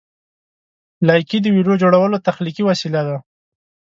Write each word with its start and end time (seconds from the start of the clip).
لایکي 1.07 1.37
د 1.41 1.47
ویډیو 1.55 1.75
جوړولو 1.83 2.23
تخلیقي 2.27 2.63
وسیله 2.69 3.01
ده. 3.07 3.17